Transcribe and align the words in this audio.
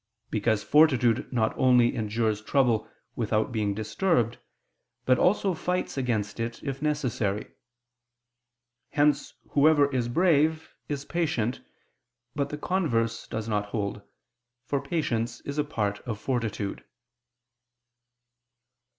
Because 0.31 0.63
fortitude 0.63 1.31
not 1.31 1.55
only 1.59 1.93
endures 1.95 2.41
trouble 2.41 2.89
without 3.15 3.51
being 3.51 3.75
disturbed, 3.75 4.39
but 5.05 5.19
also 5.19 5.53
fights 5.53 5.95
against 5.95 6.39
it 6.39 6.63
if 6.63 6.81
necessary. 6.81 7.51
Hence 8.93 9.35
whoever 9.51 9.91
is 9.91 10.07
brave 10.07 10.73
is 10.89 11.05
patient; 11.05 11.61
but 12.35 12.49
the 12.49 12.57
converse 12.57 13.27
does 13.27 13.47
not 13.47 13.67
hold, 13.67 14.01
for 14.65 14.81
patience 14.81 15.39
is 15.41 15.59
a 15.59 15.63
part 15.63 15.99
of 15.99 16.19
fortitude. 16.19 16.83